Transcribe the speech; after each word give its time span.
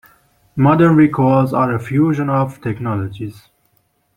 Modern 0.55 0.97
vehicles 0.97 1.53
are 1.53 1.75
a 1.75 1.79
fusion 1.79 2.27
of 2.27 2.59
technologies. 2.61 3.49